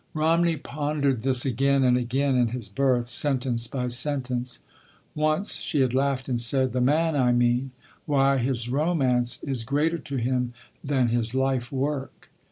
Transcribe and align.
Romney 0.15 0.57
pondered 0.57 1.21
this 1.21 1.45
again 1.45 1.83
and 1.83 1.95
again 1.95 2.33
in 2.35 2.47
his 2.47 2.67
berth, 2.69 3.07
sentence 3.07 3.67
by 3.67 3.87
sentence. 3.87 4.57
Once 5.13 5.57
she 5.57 5.81
had 5.81 5.93
laughed 5.93 6.27
and 6.27 6.41
said: 6.41 6.73
"The 6.73 6.81
man 6.81 7.15
I 7.15 7.31
mean—why, 7.33 8.39
his 8.39 8.67
romance 8.67 9.37
is 9.43 9.63
greater 9.63 9.99
to 9.99 10.15
him 10.15 10.55
than 10.83 11.09
his 11.09 11.35
life 11.35 11.71
work." 11.71 12.31